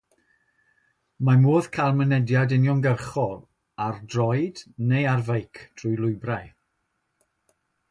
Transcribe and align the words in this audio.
Mae 1.27 1.39
modd 1.43 1.67
cael 1.75 1.93
mynediad 1.99 2.55
uniongyrchol 2.57 3.37
ar 3.89 4.01
droed 4.15 4.63
neu 4.95 5.05
ar 5.13 5.23
feic 5.31 5.63
drwy 5.83 5.95
lwybrau. 6.03 6.53